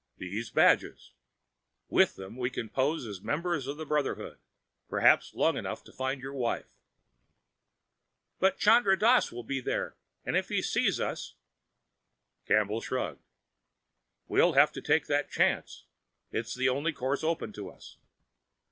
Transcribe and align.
"These 0.17 0.49
badges! 0.49 1.11
With 1.87 2.15
them 2.15 2.35
we 2.35 2.49
can 2.49 2.69
pose 2.69 3.05
as 3.05 3.21
members 3.21 3.67
of 3.67 3.77
the 3.77 3.85
Brotherhood, 3.85 4.39
perhaps 4.89 5.35
long 5.35 5.55
enough 5.57 5.83
to 5.83 5.91
find 5.91 6.23
your 6.23 6.33
wife." 6.33 6.71
"But 8.39 8.57
Chandra 8.57 8.97
Dass 8.97 9.31
will 9.31 9.43
be 9.43 9.61
there, 9.61 9.95
and 10.25 10.35
if 10.35 10.49
he 10.49 10.63
sees 10.63 10.99
us" 10.99 11.35
Campbell 12.47 12.81
shrugged. 12.81 13.21
"We'll 14.27 14.53
have 14.53 14.71
to 14.71 14.81
take 14.81 15.05
that 15.05 15.29
chance. 15.29 15.85
It's 16.31 16.55
the 16.55 16.67
only 16.67 16.93
course 16.93 17.23
open 17.23 17.53
to 17.53 17.69
us." 17.69 17.97